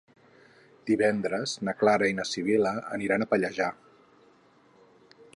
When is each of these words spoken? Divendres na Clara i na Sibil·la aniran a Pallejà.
Divendres 0.91 1.51
na 1.67 1.75
Clara 1.81 2.07
i 2.11 2.15
na 2.19 2.25
Sibil·la 2.29 2.71
aniran 2.97 3.25
a 3.25 3.27
Pallejà. 3.35 3.71